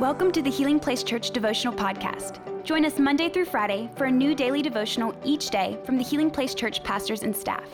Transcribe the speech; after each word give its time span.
Welcome 0.00 0.32
to 0.32 0.42
the 0.42 0.50
Healing 0.50 0.80
Place 0.80 1.04
Church 1.04 1.30
Devotional 1.30 1.72
Podcast. 1.72 2.40
Join 2.64 2.84
us 2.84 2.98
Monday 2.98 3.28
through 3.28 3.44
Friday 3.44 3.88
for 3.94 4.06
a 4.06 4.10
new 4.10 4.34
daily 4.34 4.60
devotional 4.60 5.14
each 5.24 5.50
day 5.50 5.78
from 5.84 5.98
the 5.98 6.02
Healing 6.02 6.32
Place 6.32 6.52
Church 6.52 6.82
pastors 6.82 7.22
and 7.22 7.34
staff. 7.34 7.68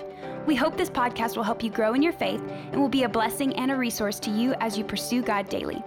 We 0.47 0.55
hope 0.55 0.77
this 0.77 0.91
podcast 0.91 1.37
will 1.37 1.45
help 1.45 1.63
you 1.63 1.71
grow 1.71 1.95
in 1.95 2.03
your 2.03 2.13
faith 2.13 2.43
and 2.73 2.79
will 2.79 2.91
be 2.91 3.05
a 3.05 3.09
blessing 3.09 3.57
and 3.57 3.71
a 3.71 3.75
resource 3.75 4.21
to 4.21 4.31
you 4.31 4.53
as 4.61 4.77
you 4.77 4.85
pursue 4.85 5.23
God 5.23 5.49
daily. 5.49 5.83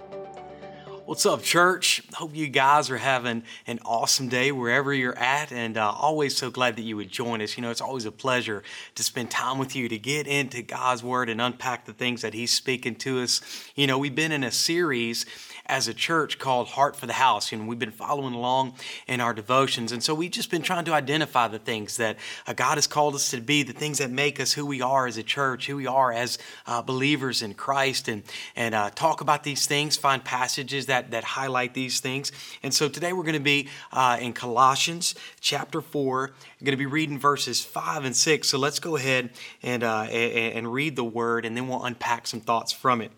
What's 1.06 1.26
up, 1.26 1.42
church? 1.42 2.02
Hope 2.14 2.34
you 2.34 2.48
guys 2.48 2.88
are 2.88 2.96
having 2.96 3.42
an 3.66 3.78
awesome 3.84 4.30
day 4.30 4.52
wherever 4.52 4.90
you're 4.90 5.18
at, 5.18 5.52
and 5.52 5.76
uh, 5.76 5.92
always 5.92 6.34
so 6.34 6.50
glad 6.50 6.76
that 6.76 6.82
you 6.82 6.96
would 6.96 7.10
join 7.10 7.42
us. 7.42 7.58
You 7.58 7.62
know, 7.62 7.70
it's 7.70 7.82
always 7.82 8.06
a 8.06 8.10
pleasure 8.10 8.62
to 8.94 9.02
spend 9.02 9.30
time 9.30 9.58
with 9.58 9.76
you 9.76 9.86
to 9.90 9.98
get 9.98 10.26
into 10.26 10.62
God's 10.62 11.02
Word 11.02 11.28
and 11.28 11.42
unpack 11.42 11.84
the 11.84 11.92
things 11.92 12.22
that 12.22 12.32
He's 12.32 12.52
speaking 12.52 12.94
to 12.96 13.20
us. 13.20 13.42
You 13.74 13.86
know, 13.86 13.98
we've 13.98 14.14
been 14.14 14.32
in 14.32 14.44
a 14.44 14.50
series 14.50 15.26
as 15.66 15.88
a 15.88 15.94
church 15.94 16.38
called 16.38 16.68
Heart 16.68 16.94
for 16.96 17.06
the 17.06 17.14
House. 17.14 17.52
and 17.52 17.66
we've 17.66 17.78
been 17.78 17.90
following 17.90 18.34
along 18.34 18.74
in 19.06 19.20
our 19.20 19.32
devotions. 19.32 19.92
And 19.92 20.02
so 20.02 20.14
we've 20.14 20.30
just 20.30 20.50
been 20.50 20.62
trying 20.62 20.84
to 20.84 20.92
identify 20.92 21.48
the 21.48 21.58
things 21.58 21.96
that 21.96 22.18
uh, 22.46 22.52
God 22.52 22.76
has 22.76 22.86
called 22.86 23.14
us 23.14 23.30
to 23.30 23.40
be, 23.40 23.62
the 23.62 23.72
things 23.72 23.98
that 23.98 24.10
make 24.10 24.38
us 24.40 24.52
who 24.52 24.66
we 24.66 24.82
are 24.82 25.06
as 25.06 25.16
a 25.16 25.22
church, 25.22 25.66
who 25.66 25.76
we 25.76 25.86
are 25.86 26.12
as 26.12 26.38
uh, 26.66 26.82
believers 26.82 27.40
in 27.40 27.54
Christ, 27.54 28.08
and, 28.08 28.22
and 28.56 28.74
uh, 28.74 28.90
talk 28.90 29.20
about 29.20 29.42
these 29.42 29.66
things, 29.66 29.96
find 29.96 30.22
passages 30.22 30.86
that, 30.86 31.10
that 31.12 31.24
highlight 31.24 31.74
these 31.74 32.00
things. 32.00 32.30
And 32.62 32.74
so 32.74 32.88
today 32.88 33.12
we're 33.12 33.22
going 33.22 33.34
to 33.34 33.40
be 33.40 33.68
uh, 33.92 34.18
in 34.20 34.32
Colossians 34.32 35.14
chapter 35.40 35.80
4. 35.80 36.26
I'm 36.26 36.64
going 36.64 36.72
to 36.72 36.76
be 36.76 36.86
reading 36.86 37.18
verses 37.18 37.64
5 37.64 38.04
and 38.04 38.16
6. 38.16 38.48
So 38.48 38.58
let's 38.58 38.78
go 38.78 38.96
ahead 38.96 39.30
and, 39.62 39.82
uh, 39.82 40.02
and, 40.02 40.58
and 40.58 40.72
read 40.72 40.96
the 40.96 41.04
word, 41.04 41.46
and 41.46 41.56
then 41.56 41.68
we'll 41.68 41.84
unpack 41.84 42.26
some 42.26 42.40
thoughts 42.40 42.72
from 42.72 43.00
it. 43.00 43.10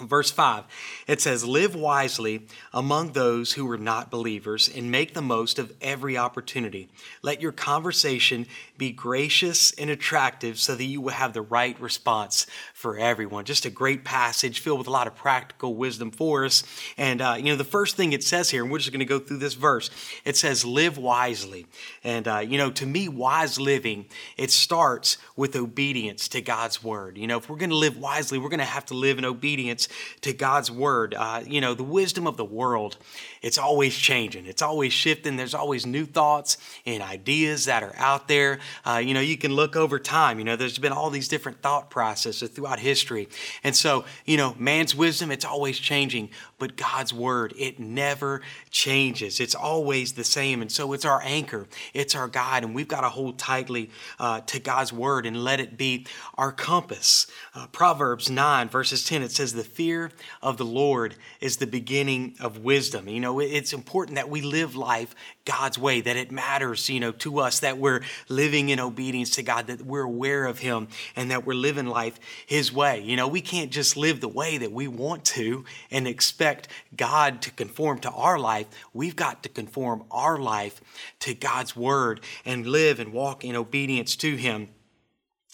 Verse 0.00 0.28
5, 0.32 0.64
it 1.06 1.20
says, 1.20 1.44
Live 1.44 1.76
wisely 1.76 2.48
among 2.72 3.12
those 3.12 3.52
who 3.52 3.70
are 3.70 3.78
not 3.78 4.10
believers 4.10 4.68
and 4.68 4.90
make 4.90 5.14
the 5.14 5.22
most 5.22 5.56
of 5.56 5.72
every 5.80 6.18
opportunity. 6.18 6.88
Let 7.22 7.40
your 7.40 7.52
conversation 7.52 8.46
be 8.76 8.90
gracious 8.90 9.70
and 9.72 9.90
attractive 9.90 10.58
so 10.58 10.74
that 10.74 10.82
you 10.82 11.00
will 11.00 11.12
have 11.12 11.32
the 11.32 11.42
right 11.42 11.80
response 11.80 12.48
for 12.84 12.98
everyone. 12.98 13.46
Just 13.46 13.64
a 13.64 13.70
great 13.70 14.04
passage 14.04 14.60
filled 14.60 14.76
with 14.76 14.88
a 14.88 14.90
lot 14.90 15.06
of 15.06 15.14
practical 15.14 15.74
wisdom 15.74 16.10
for 16.10 16.44
us. 16.44 16.62
And, 16.98 17.22
uh, 17.22 17.36
you 17.38 17.44
know, 17.44 17.56
the 17.56 17.64
first 17.64 17.96
thing 17.96 18.12
it 18.12 18.22
says 18.22 18.50
here, 18.50 18.62
and 18.62 18.70
we're 18.70 18.76
just 18.76 18.92
going 18.92 18.98
to 18.98 19.06
go 19.06 19.18
through 19.18 19.38
this 19.38 19.54
verse, 19.54 19.88
it 20.26 20.36
says, 20.36 20.66
Live 20.66 20.98
wisely. 20.98 21.64
And, 22.04 22.28
uh, 22.28 22.40
you 22.40 22.58
know, 22.58 22.70
to 22.72 22.84
me, 22.84 23.08
wise 23.08 23.58
living, 23.58 24.04
it 24.36 24.50
starts 24.50 25.16
with 25.34 25.56
obedience 25.56 26.28
to 26.28 26.42
God's 26.42 26.84
word. 26.84 27.16
You 27.16 27.26
know, 27.26 27.38
if 27.38 27.48
we're 27.48 27.56
going 27.56 27.70
to 27.70 27.76
live 27.76 27.96
wisely, 27.96 28.36
we're 28.36 28.50
going 28.50 28.58
to 28.58 28.66
have 28.66 28.84
to 28.86 28.94
live 28.94 29.16
in 29.16 29.24
obedience 29.24 29.88
to 30.20 30.34
God's 30.34 30.70
word. 30.70 31.14
Uh, 31.14 31.40
you 31.46 31.62
know, 31.62 31.72
the 31.72 31.82
wisdom 31.82 32.26
of 32.26 32.36
the 32.36 32.44
world, 32.44 32.98
it's 33.40 33.56
always 33.56 33.96
changing, 33.96 34.44
it's 34.44 34.60
always 34.60 34.92
shifting. 34.92 35.36
There's 35.36 35.54
always 35.54 35.86
new 35.86 36.04
thoughts 36.04 36.58
and 36.84 37.02
ideas 37.02 37.64
that 37.64 37.82
are 37.82 37.94
out 37.96 38.28
there. 38.28 38.58
Uh, 38.84 39.00
you 39.02 39.14
know, 39.14 39.20
you 39.20 39.38
can 39.38 39.54
look 39.54 39.74
over 39.74 39.98
time. 39.98 40.38
You 40.38 40.44
know, 40.44 40.56
there's 40.56 40.78
been 40.78 40.92
all 40.92 41.08
these 41.08 41.28
different 41.28 41.62
thought 41.62 41.88
processes 41.88 42.50
throughout 42.50 42.73
history. 42.78 43.28
And 43.62 43.74
so, 43.74 44.04
you 44.24 44.36
know, 44.36 44.54
man's 44.58 44.94
wisdom, 44.94 45.30
it's 45.30 45.44
always 45.44 45.78
changing, 45.78 46.30
but 46.58 46.76
God's 46.76 47.12
word, 47.12 47.54
it 47.58 47.78
never 47.78 48.42
changes. 48.70 49.40
It's 49.40 49.54
always 49.54 50.12
the 50.12 50.24
same. 50.24 50.62
And 50.62 50.70
so 50.70 50.92
it's 50.92 51.04
our 51.04 51.20
anchor, 51.22 51.66
it's 51.92 52.14
our 52.14 52.28
guide, 52.28 52.64
and 52.64 52.74
we've 52.74 52.88
got 52.88 53.02
to 53.02 53.08
hold 53.08 53.38
tightly 53.38 53.90
uh, 54.18 54.40
to 54.42 54.60
God's 54.60 54.92
word 54.92 55.26
and 55.26 55.42
let 55.42 55.60
it 55.60 55.76
be 55.76 56.06
our 56.36 56.52
compass. 56.52 57.26
Uh, 57.54 57.66
Proverbs 57.68 58.30
9, 58.30 58.68
verses 58.68 59.04
10, 59.04 59.22
it 59.22 59.30
says, 59.30 59.52
The 59.52 59.64
fear 59.64 60.10
of 60.42 60.56
the 60.56 60.64
Lord 60.64 61.16
is 61.40 61.56
the 61.56 61.66
beginning 61.66 62.34
of 62.40 62.58
wisdom. 62.58 63.08
You 63.08 63.20
know, 63.20 63.40
it's 63.40 63.72
important 63.72 64.16
that 64.16 64.28
we 64.28 64.40
live 64.40 64.74
life 64.74 65.14
God's 65.44 65.78
way, 65.78 66.00
that 66.00 66.16
it 66.16 66.32
matters, 66.32 66.88
you 66.88 67.00
know, 67.00 67.12
to 67.12 67.40
us 67.40 67.60
that 67.60 67.78
we're 67.78 68.00
living 68.28 68.70
in 68.70 68.80
obedience 68.80 69.30
to 69.30 69.42
God, 69.42 69.66
that 69.66 69.82
we're 69.82 70.02
aware 70.02 70.46
of 70.46 70.58
Him, 70.58 70.88
and 71.16 71.30
that 71.30 71.44
we're 71.44 71.54
living 71.54 71.86
life 71.86 72.18
His 72.46 72.72
way. 72.72 73.02
You 73.02 73.16
know, 73.16 73.28
we 73.28 73.40
can't 73.40 73.70
just 73.70 73.96
live 73.96 74.20
the 74.20 74.28
way 74.28 74.58
that 74.58 74.72
we 74.72 74.88
want 74.88 75.24
to 75.26 75.64
and 75.90 76.08
expect 76.08 76.68
God 76.96 77.42
to 77.42 77.50
conform 77.50 77.98
to 78.00 78.10
our 78.10 78.38
life. 78.38 78.66
We've 78.92 79.16
got 79.16 79.42
to 79.42 79.48
conform 79.48 80.04
our 80.10 80.38
life 80.38 80.80
to 81.20 81.34
God's 81.34 81.76
Word 81.76 82.20
and 82.44 82.66
live 82.66 82.98
and 82.98 83.12
walk 83.12 83.44
in 83.44 83.56
obedience 83.56 84.16
to 84.16 84.36
Him. 84.36 84.68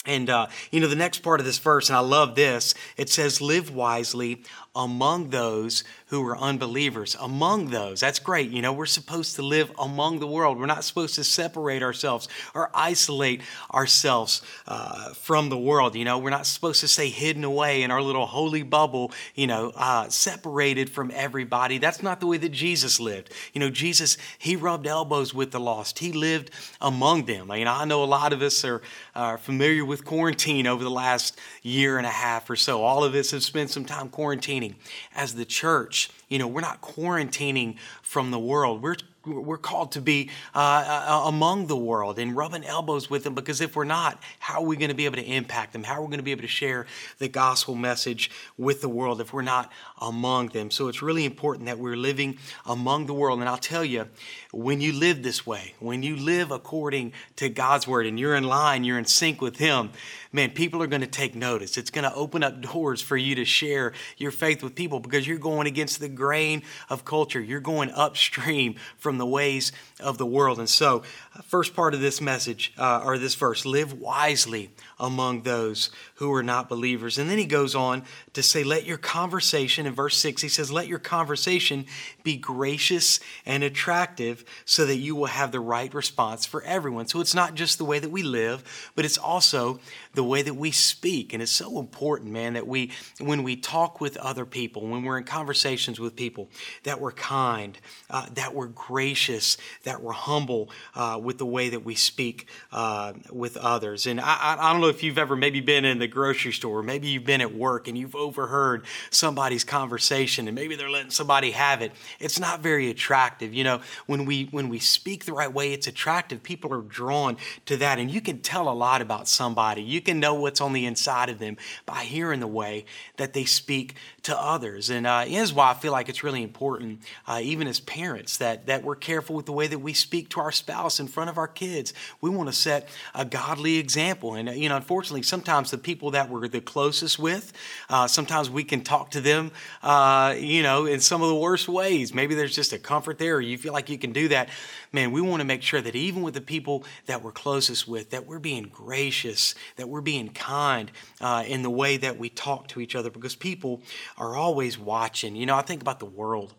And, 0.06 0.30
uh, 0.30 0.46
you 0.70 0.80
know, 0.80 0.86
the 0.86 0.96
next 0.96 1.18
part 1.18 1.40
of 1.40 1.46
this 1.46 1.58
verse, 1.58 1.90
and 1.90 1.96
I 1.96 2.00
love 2.00 2.34
this, 2.34 2.74
it 2.96 3.10
says, 3.10 3.42
Live 3.42 3.74
wisely 3.74 4.44
among 4.84 5.30
those 5.30 5.84
who 6.06 6.26
are 6.26 6.36
unbelievers. 6.36 7.16
Among 7.20 7.70
those, 7.70 8.00
that's 8.00 8.18
great. 8.18 8.50
You 8.50 8.62
know, 8.62 8.72
we're 8.72 8.86
supposed 8.86 9.36
to 9.36 9.42
live 9.42 9.70
among 9.78 10.18
the 10.18 10.26
world. 10.26 10.58
We're 10.58 10.66
not 10.66 10.84
supposed 10.84 11.14
to 11.16 11.24
separate 11.24 11.82
ourselves 11.82 12.28
or 12.54 12.70
isolate 12.74 13.42
ourselves 13.72 14.42
uh, 14.66 15.12
from 15.12 15.50
the 15.50 15.58
world. 15.58 15.94
You 15.94 16.04
know, 16.04 16.18
we're 16.18 16.30
not 16.30 16.46
supposed 16.46 16.80
to 16.80 16.88
stay 16.88 17.10
hidden 17.10 17.44
away 17.44 17.82
in 17.82 17.90
our 17.90 18.02
little 18.02 18.26
holy 18.26 18.62
bubble, 18.62 19.12
you 19.34 19.46
know, 19.46 19.72
uh, 19.76 20.08
separated 20.08 20.90
from 20.90 21.12
everybody. 21.14 21.78
That's 21.78 22.02
not 22.02 22.20
the 22.20 22.26
way 22.26 22.38
that 22.38 22.52
Jesus 22.52 22.98
lived. 22.98 23.32
You 23.52 23.60
know, 23.60 23.70
Jesus, 23.70 24.16
he 24.38 24.56
rubbed 24.56 24.86
elbows 24.86 25.34
with 25.34 25.52
the 25.52 25.60
lost, 25.60 25.98
he 25.98 26.12
lived 26.12 26.50
among 26.80 27.26
them. 27.26 27.50
I 27.50 27.58
mean, 27.58 27.68
I 27.68 27.84
know 27.84 28.02
a 28.02 28.06
lot 28.06 28.32
of 28.32 28.42
us 28.42 28.64
are, 28.64 28.80
are 29.14 29.38
familiar 29.38 29.84
with 29.84 30.04
quarantine 30.04 30.66
over 30.66 30.82
the 30.82 30.90
last 30.90 31.38
year 31.62 31.98
and 31.98 32.06
a 32.06 32.10
half 32.10 32.48
or 32.48 32.56
so. 32.56 32.82
All 32.82 33.04
of 33.04 33.14
us 33.14 33.30
have 33.30 33.42
spent 33.42 33.70
some 33.70 33.84
time 33.84 34.08
quarantining 34.08 34.69
As 35.14 35.34
the 35.34 35.44
church, 35.44 36.10
you 36.28 36.38
know, 36.38 36.46
we're 36.46 36.60
not 36.60 36.80
quarantining 36.80 37.76
from 38.02 38.30
the 38.30 38.38
world. 38.38 38.82
We're 38.82 38.96
we're 39.26 39.58
called 39.58 39.92
to 39.92 40.00
be 40.00 40.30
uh, 40.54 40.58
uh, 40.58 41.22
among 41.26 41.66
the 41.66 41.76
world 41.76 42.18
and 42.18 42.34
rubbing 42.34 42.64
elbows 42.64 43.10
with 43.10 43.24
them 43.24 43.34
because 43.34 43.60
if 43.60 43.76
we're 43.76 43.84
not, 43.84 44.22
how 44.38 44.60
are 44.60 44.66
we 44.66 44.76
going 44.76 44.88
to 44.88 44.94
be 44.94 45.04
able 45.04 45.16
to 45.16 45.24
impact 45.24 45.72
them? 45.72 45.82
How 45.82 45.94
are 45.94 46.02
we 46.02 46.08
going 46.08 46.18
to 46.18 46.24
be 46.24 46.32
able 46.32 46.42
to 46.42 46.48
share 46.48 46.86
the 47.18 47.28
gospel 47.28 47.74
message 47.74 48.30
with 48.56 48.80
the 48.80 48.88
world 48.88 49.20
if 49.20 49.32
we're 49.32 49.42
not 49.42 49.70
among 50.00 50.48
them? 50.48 50.70
So 50.70 50.88
it's 50.88 51.02
really 51.02 51.24
important 51.24 51.66
that 51.66 51.78
we're 51.78 51.96
living 51.96 52.38
among 52.66 53.06
the 53.06 53.14
world. 53.14 53.40
And 53.40 53.48
I'll 53.48 53.58
tell 53.58 53.84
you, 53.84 54.08
when 54.52 54.80
you 54.80 54.92
live 54.92 55.22
this 55.22 55.46
way, 55.46 55.74
when 55.78 56.02
you 56.02 56.16
live 56.16 56.50
according 56.50 57.12
to 57.36 57.48
God's 57.48 57.86
word 57.86 58.06
and 58.06 58.18
you're 58.18 58.34
in 58.34 58.44
line, 58.44 58.84
you're 58.84 58.98
in 58.98 59.04
sync 59.04 59.40
with 59.40 59.56
Him, 59.56 59.90
man, 60.32 60.50
people 60.50 60.82
are 60.82 60.86
going 60.86 61.00
to 61.02 61.06
take 61.06 61.34
notice. 61.34 61.76
It's 61.76 61.90
going 61.90 62.04
to 62.04 62.14
open 62.14 62.42
up 62.42 62.60
doors 62.60 63.00
for 63.00 63.16
you 63.16 63.34
to 63.36 63.44
share 63.44 63.92
your 64.16 64.30
faith 64.30 64.62
with 64.62 64.74
people 64.74 65.00
because 65.00 65.26
you're 65.26 65.38
going 65.38 65.66
against 65.66 66.00
the 66.00 66.08
grain 66.08 66.62
of 66.88 67.04
culture. 67.04 67.40
You're 67.40 67.60
going 67.60 67.90
upstream 67.90 68.76
from 68.96 69.09
the 69.18 69.26
ways 69.26 69.72
of 69.98 70.18
the 70.18 70.26
world. 70.26 70.58
And 70.58 70.68
so, 70.68 71.02
uh, 71.34 71.42
first 71.42 71.74
part 71.74 71.94
of 71.94 72.00
this 72.00 72.20
message, 72.20 72.72
uh, 72.78 73.02
or 73.04 73.18
this 73.18 73.34
verse, 73.34 73.64
live 73.64 73.92
wisely 73.92 74.70
among 75.00 75.42
those 75.42 75.90
who 76.16 76.32
are 76.32 76.42
not 76.42 76.68
believers. 76.68 77.18
And 77.18 77.28
then 77.28 77.38
he 77.38 77.46
goes 77.46 77.74
on 77.74 78.04
to 78.34 78.42
say, 78.42 78.62
let 78.62 78.84
your 78.84 78.98
conversation, 78.98 79.86
in 79.86 79.94
verse 79.94 80.16
6, 80.18 80.42
he 80.42 80.48
says, 80.48 80.70
let 80.70 80.86
your 80.86 80.98
conversation 80.98 81.86
be 82.22 82.36
gracious 82.36 83.18
and 83.46 83.64
attractive 83.64 84.44
so 84.66 84.84
that 84.84 84.96
you 84.96 85.16
will 85.16 85.26
have 85.26 85.50
the 85.50 85.60
right 85.60 85.92
response 85.94 86.44
for 86.44 86.62
everyone. 86.62 87.08
So 87.08 87.20
it's 87.20 87.34
not 87.34 87.54
just 87.54 87.78
the 87.78 87.84
way 87.84 87.98
that 87.98 88.10
we 88.10 88.22
live, 88.22 88.92
but 88.94 89.06
it's 89.06 89.18
also 89.18 89.80
the 90.14 90.22
way 90.22 90.42
that 90.42 90.54
we 90.54 90.70
speak. 90.70 91.32
And 91.32 91.42
it's 91.42 91.50
so 91.50 91.80
important, 91.80 92.30
man, 92.30 92.52
that 92.52 92.66
we, 92.66 92.92
when 93.18 93.42
we 93.42 93.56
talk 93.56 94.00
with 94.00 94.18
other 94.18 94.44
people, 94.44 94.86
when 94.86 95.02
we're 95.02 95.18
in 95.18 95.24
conversations 95.24 95.98
with 95.98 96.14
people, 96.14 96.50
that 96.82 97.00
we're 97.00 97.12
kind, 97.12 97.78
uh, 98.10 98.26
that 98.34 98.54
we're 98.54 98.66
gracious, 98.66 99.56
that 99.84 100.02
we're 100.02 100.12
humble 100.12 100.68
uh, 100.94 101.18
with 101.22 101.38
the 101.38 101.46
way 101.46 101.70
that 101.70 101.84
we 101.84 101.94
speak 101.94 102.46
uh, 102.72 103.14
with 103.32 103.56
others. 103.56 104.06
And 104.06 104.20
I, 104.20 104.56
I 104.58 104.72
don't 104.72 104.82
know 104.82 104.89
if 104.90 105.02
you've 105.02 105.18
ever 105.18 105.34
maybe 105.34 105.60
been 105.60 105.84
in 105.84 105.98
the 105.98 106.06
grocery 106.06 106.52
store, 106.52 106.82
maybe 106.82 107.08
you've 107.08 107.24
been 107.24 107.40
at 107.40 107.54
work 107.54 107.88
and 107.88 107.96
you've 107.96 108.14
overheard 108.14 108.84
somebody's 109.10 109.64
conversation 109.64 110.46
and 110.46 110.54
maybe 110.54 110.76
they're 110.76 110.90
letting 110.90 111.10
somebody 111.10 111.52
have 111.52 111.80
it. 111.80 111.92
It's 112.18 112.38
not 112.38 112.60
very 112.60 112.90
attractive. 112.90 113.54
You 113.54 113.64
know, 113.64 113.80
when 114.06 114.24
we 114.26 114.44
when 114.50 114.68
we 114.68 114.78
speak 114.78 115.24
the 115.24 115.32
right 115.32 115.52
way, 115.52 115.72
it's 115.72 115.86
attractive. 115.86 116.42
People 116.42 116.74
are 116.74 116.82
drawn 116.82 117.36
to 117.66 117.76
that 117.78 117.98
and 117.98 118.10
you 118.10 118.20
can 118.20 118.40
tell 118.40 118.68
a 118.68 118.74
lot 118.74 119.00
about 119.00 119.28
somebody. 119.28 119.82
You 119.82 120.00
can 120.00 120.20
know 120.20 120.34
what's 120.34 120.60
on 120.60 120.72
the 120.72 120.84
inside 120.84 121.30
of 121.30 121.38
them 121.38 121.56
by 121.86 122.04
hearing 122.04 122.40
the 122.40 122.46
way 122.46 122.84
that 123.16 123.32
they 123.32 123.44
speak 123.44 123.94
to 124.22 124.38
others. 124.38 124.90
And 124.90 125.06
uh, 125.06 125.24
is 125.26 125.52
why 125.52 125.70
I 125.70 125.74
feel 125.74 125.92
like 125.92 126.08
it's 126.08 126.22
really 126.22 126.42
important, 126.42 127.00
uh, 127.26 127.40
even 127.42 127.66
as 127.66 127.80
parents, 127.80 128.36
that, 128.38 128.66
that 128.66 128.82
we're 128.82 128.96
careful 128.96 129.36
with 129.36 129.46
the 129.46 129.52
way 129.52 129.66
that 129.66 129.78
we 129.78 129.92
speak 129.92 130.28
to 130.30 130.40
our 130.40 130.52
spouse 130.52 131.00
in 131.00 131.08
front 131.08 131.30
of 131.30 131.38
our 131.38 131.48
kids. 131.48 131.94
We 132.20 132.30
want 132.30 132.48
to 132.48 132.54
set 132.54 132.88
a 133.14 133.24
godly 133.24 133.78
example. 133.78 134.34
And, 134.34 134.48
you 134.50 134.68
know, 134.68 134.79
unfortunately, 134.80 135.20
sometimes 135.22 135.70
the 135.70 135.76
people 135.76 136.10
that 136.12 136.30
we're 136.30 136.48
the 136.48 136.60
closest 136.60 137.18
with, 137.18 137.52
uh, 137.90 138.06
sometimes 138.06 138.48
we 138.48 138.64
can 138.64 138.80
talk 138.82 139.10
to 139.10 139.20
them, 139.20 139.52
uh, 139.82 140.34
you 140.38 140.62
know, 140.62 140.86
in 140.86 141.00
some 141.00 141.20
of 141.20 141.28
the 141.28 141.34
worst 141.34 141.68
ways. 141.68 142.14
Maybe 142.14 142.34
there's 142.34 142.54
just 142.54 142.72
a 142.72 142.78
comfort 142.78 143.18
there, 143.18 143.36
or 143.36 143.40
you 143.42 143.58
feel 143.58 143.74
like 143.74 143.90
you 143.90 143.98
can 143.98 144.12
do 144.12 144.28
that. 144.28 144.48
Man, 144.90 145.12
we 145.12 145.20
want 145.20 145.40
to 145.40 145.44
make 145.44 145.60
sure 145.60 145.82
that 145.82 145.94
even 145.94 146.22
with 146.22 146.32
the 146.32 146.40
people 146.40 146.84
that 147.04 147.22
we're 147.22 147.30
closest 147.30 147.86
with, 147.86 148.08
that 148.10 148.26
we're 148.26 148.38
being 148.38 148.70
gracious, 148.72 149.54
that 149.76 149.86
we're 149.86 150.00
being 150.00 150.30
kind 150.30 150.90
uh, 151.20 151.44
in 151.46 151.62
the 151.62 151.70
way 151.70 151.98
that 151.98 152.18
we 152.18 152.30
talk 152.30 152.68
to 152.68 152.80
each 152.80 152.96
other, 152.96 153.10
because 153.10 153.36
people 153.36 153.82
are 154.16 154.34
always 154.34 154.78
watching. 154.78 155.36
You 155.36 155.44
know, 155.44 155.56
I 155.56 155.62
think 155.62 155.82
about 155.82 155.98
the 156.00 156.06
world 156.06 156.54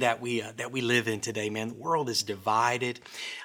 that 0.00 0.20
we 0.20 0.42
uh, 0.42 0.52
that 0.56 0.72
we 0.72 0.80
live 0.80 1.08
in 1.08 1.20
today 1.20 1.50
man. 1.50 1.68
The 1.68 1.74
world 1.74 2.08
is 2.08 2.22
divided. 2.22 3.00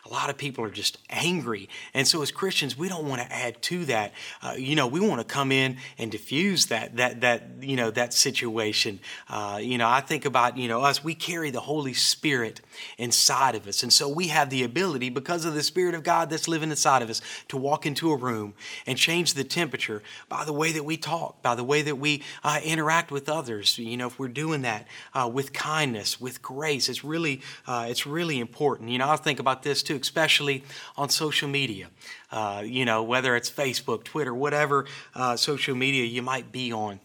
A 0.05 0.09
lot 0.09 0.29
of 0.29 0.37
people 0.37 0.63
are 0.65 0.69
just 0.69 0.97
angry. 1.09 1.69
And 1.93 2.07
so 2.07 2.21
as 2.21 2.31
christians 2.31 2.77
we 2.77 2.89
don't 2.89 3.07
want 3.07 3.21
to 3.21 3.31
add 3.31 3.61
to 3.63 3.85
that. 3.85 4.13
Uh, 4.41 4.55
you 4.57 4.75
know 4.75 4.87
we 4.87 4.99
want 4.99 5.19
to 5.19 5.25
come 5.25 5.51
in 5.51 5.77
and 5.97 6.11
diffuse 6.11 6.67
that 6.67 6.97
that 6.97 7.21
that 7.21 7.43
you 7.61 7.75
know 7.75 7.91
that 7.91 8.13
situation. 8.13 8.99
Uh, 9.29 9.59
you 9.61 9.77
know 9.77 9.87
i 9.87 10.01
think 10.01 10.25
about 10.25 10.57
you 10.57 10.67
know 10.67 10.81
us 10.81 11.03
we 11.03 11.15
carry 11.15 11.49
the 11.49 11.61
holy 11.61 11.93
spirit 11.93 12.61
inside 12.97 13.55
of 13.55 13.67
us. 13.67 13.83
And 13.83 13.91
so 13.91 14.07
we 14.07 14.27
have 14.27 14.49
the 14.49 14.63
ability 14.63 15.09
because 15.09 15.45
of 15.45 15.53
the 15.53 15.63
spirit 15.63 15.95
of 15.95 16.03
god 16.03 16.29
that's 16.29 16.47
living 16.47 16.69
inside 16.69 17.01
of 17.01 17.09
us 17.09 17.21
to 17.47 17.57
walk 17.57 17.85
into 17.85 18.11
a 18.11 18.15
room 18.15 18.53
and 18.85 18.97
change 18.97 19.33
the 19.33 19.43
temperature 19.43 20.01
by 20.29 20.45
the 20.45 20.53
way 20.53 20.71
that 20.71 20.83
we 20.83 20.97
talk 20.97 21.41
by 21.41 21.55
the 21.55 21.63
way 21.63 21.81
that 21.81 21.97
we 21.97 22.23
uh, 22.43 22.59
interact 22.63 23.11
with 23.11 23.29
others. 23.29 23.77
You 23.77 23.97
know 23.97 24.07
if 24.07 24.19
we're 24.19 24.27
doing 24.27 24.61
that 24.63 24.87
uh, 25.13 25.29
with 25.31 25.53
kindness 25.53 26.19
with 26.19 26.40
grace. 26.41 26.89
It's 26.89 27.03
really, 27.03 27.41
uh, 27.67 27.87
it's 27.89 28.05
really 28.05 28.39
important. 28.39 28.89
You 28.89 28.97
know, 28.97 29.09
I 29.09 29.15
think 29.15 29.39
about 29.39 29.63
this 29.63 29.83
too, 29.83 29.97
especially 30.01 30.63
on 30.97 31.09
social 31.09 31.49
media. 31.49 31.89
Uh, 32.31 32.63
you 32.65 32.85
know, 32.85 33.03
whether 33.03 33.35
it's 33.35 33.49
Facebook, 33.49 34.03
Twitter, 34.03 34.33
whatever 34.33 34.85
uh, 35.15 35.35
social 35.35 35.75
media 35.75 36.05
you 36.05 36.21
might 36.21 36.51
be 36.51 36.71
on. 36.71 36.99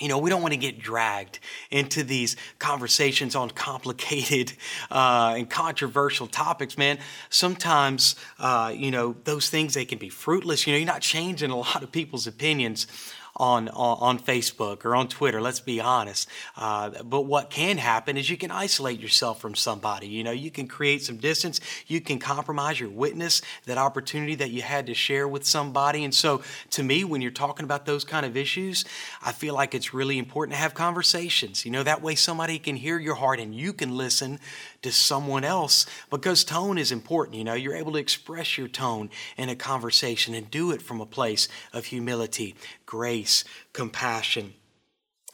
You 0.00 0.08
know, 0.08 0.18
we 0.18 0.28
don't 0.28 0.42
want 0.42 0.52
to 0.52 0.58
get 0.58 0.80
dragged 0.80 1.38
into 1.70 2.02
these 2.02 2.34
conversations 2.58 3.36
on 3.36 3.50
complicated 3.50 4.52
uh, 4.90 5.34
and 5.36 5.48
controversial 5.48 6.26
topics, 6.26 6.76
man. 6.76 6.98
Sometimes, 7.30 8.16
uh, 8.40 8.72
you 8.74 8.90
know, 8.90 9.14
those 9.22 9.50
things 9.50 9.74
they 9.74 9.84
can 9.84 9.98
be 9.98 10.08
fruitless. 10.08 10.66
You 10.66 10.72
know, 10.72 10.78
you're 10.78 10.86
not 10.86 11.00
changing 11.00 11.50
a 11.50 11.56
lot 11.56 11.84
of 11.84 11.92
people's 11.92 12.26
opinions 12.26 12.88
on, 13.36 13.68
on, 13.70 13.98
on 14.00 14.18
Facebook 14.18 14.84
or 14.84 14.94
on 14.94 15.08
Twitter, 15.08 15.40
let's 15.40 15.60
be 15.60 15.80
honest. 15.80 16.28
Uh, 16.56 17.02
but 17.02 17.22
what 17.22 17.50
can 17.50 17.78
happen 17.78 18.16
is 18.16 18.30
you 18.30 18.36
can 18.36 18.50
isolate 18.50 19.00
yourself 19.00 19.40
from 19.40 19.54
somebody. 19.54 20.06
You 20.06 20.22
know, 20.22 20.30
you 20.30 20.50
can 20.50 20.68
create 20.68 21.02
some 21.02 21.16
distance, 21.16 21.60
you 21.86 22.00
can 22.00 22.18
compromise 22.18 22.78
your 22.78 22.90
witness, 22.90 23.42
that 23.66 23.78
opportunity 23.78 24.34
that 24.36 24.50
you 24.50 24.62
had 24.62 24.86
to 24.86 24.94
share 24.94 25.26
with 25.26 25.44
somebody. 25.44 26.04
And 26.04 26.14
so, 26.14 26.42
to 26.70 26.82
me, 26.82 27.04
when 27.04 27.20
you're 27.20 27.30
talking 27.30 27.64
about 27.64 27.86
those 27.86 28.04
kind 28.04 28.24
of 28.24 28.36
issues, 28.36 28.84
I 29.22 29.32
feel 29.32 29.54
like 29.54 29.74
it's 29.74 29.92
really 29.92 30.18
important 30.18 30.54
to 30.54 30.58
have 30.58 30.74
conversations. 30.74 31.64
You 31.64 31.72
know, 31.72 31.82
that 31.82 32.02
way 32.02 32.14
somebody 32.14 32.58
can 32.58 32.76
hear 32.76 32.98
your 32.98 33.16
heart 33.16 33.40
and 33.40 33.54
you 33.54 33.72
can 33.72 33.96
listen 33.96 34.38
to 34.84 34.92
someone 34.92 35.44
else 35.44 35.86
because 36.10 36.44
tone 36.44 36.78
is 36.78 36.92
important. 36.92 37.36
You 37.36 37.44
know, 37.44 37.54
you're 37.54 37.74
able 37.74 37.92
to 37.92 37.98
express 37.98 38.56
your 38.56 38.68
tone 38.68 39.10
in 39.36 39.48
a 39.48 39.56
conversation 39.56 40.34
and 40.34 40.50
do 40.50 40.70
it 40.70 40.80
from 40.80 41.00
a 41.00 41.06
place 41.06 41.48
of 41.72 41.86
humility, 41.86 42.54
grace, 42.86 43.44
compassion. 43.72 44.54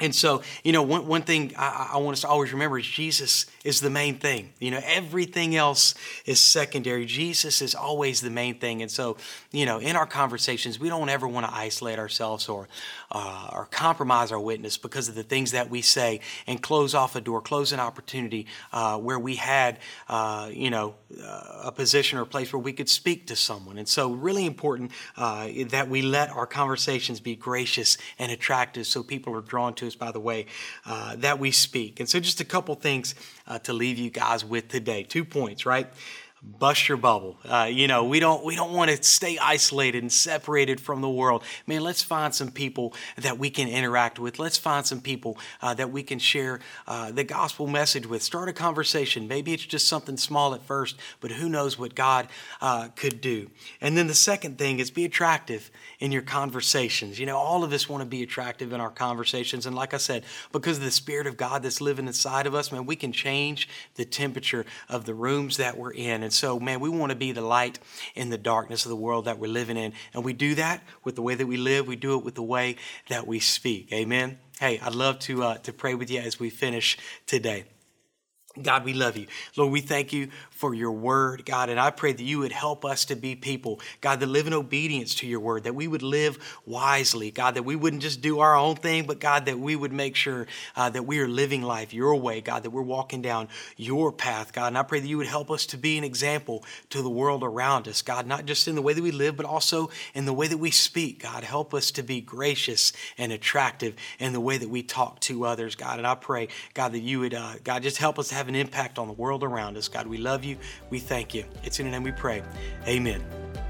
And 0.00 0.14
so, 0.14 0.43
you 0.64 0.73
know, 0.73 0.82
one, 0.82 1.06
one 1.06 1.23
thing 1.23 1.52
I, 1.56 1.91
I, 1.93 1.97
want 1.99 2.14
us 2.14 2.23
to 2.23 2.29
always 2.29 2.52
remember 2.52 2.79
is 2.79 2.87
Jesus 2.87 3.47
is 3.64 3.81
the 3.81 3.91
main 3.91 4.17
thing. 4.17 4.52
You 4.58 4.70
know, 4.70 4.81
everything 4.82 5.55
else 5.55 5.94
is 6.25 6.41
secondary. 6.41 7.05
Jesus 7.05 7.61
is 7.61 7.75
always 7.75 8.23
the 8.23 8.31
main 8.31 8.58
thing. 8.58 8.81
And 8.81 8.91
so, 8.91 9.19
you 9.52 9.67
know, 9.67 9.79
in 9.79 9.97
our 9.97 10.06
conversations, 10.06 10.81
we 10.81 10.88
don't 10.88 11.11
ever 11.11 11.29
want 11.29 11.47
to 11.47 11.55
isolate 11.55 11.99
ourselves 11.99 12.49
or, 12.49 12.67
uh, 13.12 13.50
or 13.52 13.67
compromise 13.67 14.32
our 14.32 14.41
witness 14.41 14.79
because 14.79 15.08
of 15.08 15.14
the 15.14 15.23
things 15.23 15.52
that 15.52 15.69
we 15.69 15.82
say 15.82 16.20
and 16.47 16.62
close 16.62 16.94
off 16.94 17.14
a 17.14 17.20
door, 17.20 17.43
close 17.43 17.73
an 17.73 17.81
opportunity 17.81 18.47
uh, 18.73 18.97
where 18.97 19.19
we 19.19 19.37
had, 19.37 19.79
uh, 20.08 20.49
you 20.50 20.70
know, 20.70 20.94
uh, 21.23 21.62
a 21.64 21.73
position 21.73 22.19
or 22.19 22.23
a 22.23 22.26
place 22.26 22.52
where 22.52 22.61
we 22.61 22.73
could 22.73 22.88
speak 22.88 23.26
to 23.26 23.37
someone. 23.37 23.76
And 23.76 23.88
so, 23.88 24.12
really 24.12 24.47
important 24.47 24.93
uh, 25.17 25.49
that 25.69 25.88
we 25.88 26.00
let 26.00 26.31
our 26.31 26.47
conversations 26.47 27.20
be 27.20 27.37
gracious 27.37 27.99
and 28.19 28.32
attractive 28.32 28.87
so 28.87 29.02
people 29.02 29.35
are 29.37 29.43
drawn 29.43 29.75
to 29.75 29.90
by 29.97 30.13
the 30.13 30.21
way 30.21 30.47
uh, 30.87 31.17
that 31.17 31.39
we 31.39 31.51
speak. 31.51 32.01
And 32.01 32.09
so, 32.09 32.21
just 32.21 32.41
a 32.41 32.45
couple 32.45 32.75
things 32.75 33.15
to 33.65 33.73
leave 33.73 33.99
you 33.99 34.11
guys 34.11 34.45
with 34.45 34.69
today. 34.69 35.03
Two 35.03 35.25
points, 35.25 35.67
right? 35.67 35.89
Bust 36.43 36.89
your 36.89 36.97
bubble. 36.97 37.37
Uh, 37.45 37.69
you 37.71 37.87
know, 37.87 38.05
we 38.05 38.19
don't 38.19 38.45
we 38.45 38.57
don't 38.57 38.73
want 38.73 38.91
to 38.91 39.03
stay 39.03 39.39
isolated 39.39 40.03
and 40.03 40.13
separated 40.13 40.81
from 40.81 41.01
the 41.01 41.09
world. 41.09 41.43
Man, 41.67 41.83
let's 41.83 42.03
find 42.03 42.35
some 42.35 42.51
people 42.51 42.95
that 43.17 43.39
we 43.39 43.51
can 43.51 43.69
interact 43.69 44.19
with. 44.19 44.39
Let's 44.39 44.57
find 44.57 44.87
some 44.87 45.01
people 45.01 45.39
uh, 45.61 45.75
that 45.75 45.91
we 45.91 46.03
can 46.03 46.19
share 46.19 46.61
uh, 46.87 47.13
the 47.13 47.25
gospel 47.25 47.67
message 47.67 48.07
with. 48.07 48.23
Start 48.23 48.49
a 48.49 48.53
conversation. 48.53 49.29
Maybe 49.29 49.53
it's 49.53 49.65
just 49.65 49.87
something 49.87 50.17
small 50.17 50.55
at 50.55 50.63
first, 50.63 50.97
but 51.21 51.31
who 51.33 51.49
knows 51.49 51.79
what 51.79 51.95
God 51.95 52.29
uh, 52.61 52.89
could 52.97 53.21
do. 53.21 53.51
And 53.81 53.97
then 53.97 54.07
the 54.07 54.15
second 54.15 54.57
thing 54.57 54.79
is 54.79 54.91
be 54.91 55.05
attractive 55.05 55.71
in 55.99 56.13
your 56.13 56.23
conversations. 56.23 57.19
You 57.19 57.27
know, 57.27 57.37
all 57.37 57.65
of 57.65 57.73
us 57.73 57.89
want 57.89 58.01
to 58.01 58.07
be 58.07 58.23
attractive 58.23 58.73
in 58.73 58.81
our 58.81 58.91
conversations, 58.91 59.67
and 59.67 59.77
like 59.77 59.93
I 59.93 59.99
said, 59.99 60.25
because 60.53 60.79
of 60.79 60.85
the 60.85 60.91
Spirit 60.91 61.27
of 61.27 61.37
God 61.37 61.63
that's 61.63 61.81
living 61.81 62.07
inside 62.07 62.47
of 62.47 62.55
us, 62.55 62.73
man, 62.73 62.87
we 62.87 62.97
can 62.97 63.13
change 63.13 63.69
the 63.97 64.05
temperature 64.05 64.65
of 64.89 65.05
the 65.05 65.15
rooms 65.15 65.59
that 65.59 65.77
we're 65.77 65.93
in. 65.93 66.23
And 66.23 66.30
so, 66.32 66.61
man, 66.61 66.81
we 66.81 66.88
want 66.88 67.11
to 67.11 67.17
be 67.17 67.32
the 67.32 67.41
light 67.41 67.79
in 68.15 68.31
the 68.31 68.38
darkness 68.38 68.85
of 68.85 68.91
the 68.91 68.97
world 68.97 69.25
that 69.25 69.38
we're 69.38 69.50
living 69.50 69.77
in. 69.77 69.93
And 70.15 70.25
we 70.25 70.32
do 70.32 70.55
that 70.56 70.82
with 71.05 71.17
the 71.17 71.23
way 71.23 71.35
that 71.35 71.47
we 71.47 71.56
live, 71.56 71.87
we 71.87 71.97
do 71.97 72.17
it 72.19 72.25
with 72.25 72.35
the 72.35 72.43
way 72.43 72.77
that 73.09 73.27
we 73.27 73.41
speak. 73.41 73.93
Amen. 73.93 74.38
Hey, 74.59 74.79
I'd 74.81 74.94
love 74.94 75.19
to, 75.21 75.43
uh, 75.43 75.59
to 75.59 75.73
pray 75.73 75.94
with 75.94 76.11
you 76.11 76.21
as 76.21 76.38
we 76.38 76.50
finish 76.50 76.99
today. 77.27 77.65
God, 78.61 78.85
we 78.85 78.94
love 78.94 79.17
you. 79.17 79.29
Lord, 79.56 79.70
we 79.70 79.81
thank 79.81 80.12
you 80.12 80.29
for 80.50 80.75
your 80.75 80.91
word, 80.91 81.47
God, 81.47 81.69
and 81.69 81.79
I 81.79 81.91
pray 81.91 82.12
that 82.12 82.23
you 82.23 82.41
would 82.41 82.50
help 82.50 82.85
us 82.85 83.05
to 83.06 83.14
be 83.14 83.37
people, 83.37 83.81
God, 84.00 84.19
that 84.19 84.26
live 84.26 84.49
in 84.49 84.52
obedience 84.52 85.14
to 85.17 85.26
your 85.26 85.38
word, 85.38 85.64
that 85.64 85.75
we 85.76 85.87
would 85.87 86.02
live 86.02 86.37
wisely, 86.67 87.31
God, 87.31 87.55
that 87.55 87.62
we 87.62 87.76
wouldn't 87.76 88.02
just 88.02 88.20
do 88.20 88.41
our 88.41 88.56
own 88.56 88.75
thing, 88.75 89.06
but 89.06 89.20
God, 89.20 89.47
that 89.47 89.61
we 89.61 89.76
would 89.76 89.93
make 89.93 90.17
sure 90.17 90.49
uh, 90.75 90.91
that 90.91 91.05
we 91.05 91.20
are 91.20 91.29
living 91.29 91.62
life 91.62 91.94
your 91.94 92.17
way, 92.17 92.41
God, 92.41 92.64
that 92.64 92.70
we're 92.70 92.82
walking 92.82 93.23
down 93.23 93.49
your 93.76 94.11
path, 94.11 94.52
God. 94.52 94.67
And 94.67 94.79
I 94.79 94.82
pray 94.82 94.99
that 94.99 95.06
you 95.06 95.17
would 95.19 95.29
help 95.29 95.49
us 95.49 95.64
to 95.67 95.79
be 95.79 95.97
an 95.97 96.02
example 96.02 96.64
to 96.91 97.02
the 97.02 97.08
world 97.08 97.44
around 97.44 97.87
us, 97.87 98.02
God, 98.02 98.26
not 98.26 98.47
just 98.47 98.67
in 98.67 98.75
the 98.75 98.82
way 98.82 98.94
that 98.94 99.02
we 99.02 99.12
live, 99.12 99.37
but 99.37 99.47
also 99.47 99.91
in 100.12 100.26
the 100.26 100.35
way 100.35 100.49
that 100.49 100.58
we 100.58 100.73
speak, 100.73 101.23
God. 101.23 101.44
Help 101.44 101.73
us 101.73 101.93
to 101.93 102.02
be 102.02 102.20
gracious 102.20 102.93
and 103.17 103.31
attractive 103.31 103.94
in 104.19 104.32
the 104.32 104.41
way 104.41 104.58
that 104.58 104.69
we 104.69 104.82
talk 104.82 105.20
to 105.20 105.47
others, 105.47 105.76
God. 105.76 105.99
And 105.99 106.06
I 106.06 106.17
pray, 106.17 106.49
God, 106.75 106.93
that 106.93 106.99
you 106.99 107.20
would, 107.20 107.35
uh, 107.35 107.55
God, 107.62 107.85
just 107.85 107.99
help 107.99 108.19
us 108.19 108.40
have 108.41 108.49
an 108.49 108.55
impact 108.55 108.99
on 108.99 109.07
the 109.07 109.13
world 109.13 109.45
around 109.45 109.77
us. 109.77 109.87
God, 109.87 110.07
we 110.07 110.17
love 110.17 110.45
you. 110.45 110.57
We 110.89 110.99
thank 110.99 111.35
you. 111.35 111.45
It's 111.63 111.79
in 111.79 111.85
your 111.85 111.93
name 111.93 112.03
we 112.03 112.11
pray. 112.11 112.43
Amen. 112.89 113.23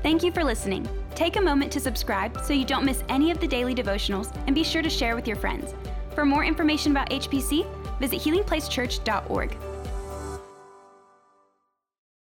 Thank 0.05 0.23
you 0.23 0.31
for 0.31 0.45
listening. 0.45 0.89
Take 1.17 1.35
a 1.35 1.41
moment 1.41 1.73
to 1.73 1.81
subscribe 1.81 2.41
so 2.45 2.53
you 2.53 2.65
don't 2.65 2.85
miss 2.85 3.03
any 3.09 3.33
of 3.33 3.41
the 3.41 3.49
daily 3.49 3.75
devotionals 3.75 4.33
and 4.47 4.55
be 4.55 4.63
sure 4.63 4.81
to 4.81 4.89
share 4.89 5.17
with 5.17 5.27
your 5.27 5.37
friends. 5.37 5.75
For 6.15 6.25
more 6.25 6.45
information 6.45 6.93
about 6.93 7.11
HPC, 7.11 7.67
visit 7.99 8.21
healingplacechurch.org. 8.21 9.57